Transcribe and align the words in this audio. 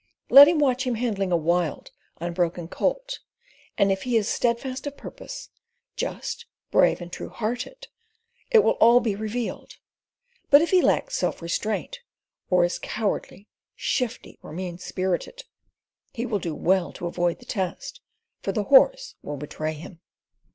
Let 0.31 0.47
him 0.47 0.57
watch 0.57 0.85
him 0.87 0.95
handling 0.95 1.31
a 1.31 1.37
wild, 1.37 1.91
unbroken 2.19 2.67
colt, 2.67 3.19
and 3.77 3.91
if 3.91 4.01
he 4.01 4.17
is 4.17 4.27
steadfast 4.27 4.87
of 4.87 4.97
purpose, 4.97 5.49
just, 5.95 6.47
brave, 6.71 7.01
and 7.01 7.13
true 7.13 7.29
hearted, 7.29 7.85
it 8.49 8.63
will 8.63 8.77
all 8.81 8.99
be 8.99 9.13
revealed; 9.13 9.73
but 10.49 10.59
if 10.59 10.71
he 10.71 10.81
lacks 10.81 11.15
self 11.17 11.39
restraint, 11.39 11.99
or 12.49 12.65
is 12.65 12.79
cowardly, 12.79 13.47
shifty, 13.75 14.39
or 14.41 14.51
mean 14.51 14.79
spirited, 14.79 15.43
he 16.11 16.25
will 16.25 16.39
do 16.39 16.55
well 16.55 16.91
to 16.93 17.05
avoid 17.05 17.37
the 17.37 17.45
test, 17.45 18.01
for 18.41 18.51
the 18.51 18.63
horse 18.63 19.13
will 19.21 19.37
betray 19.37 19.73
him. 19.73 19.99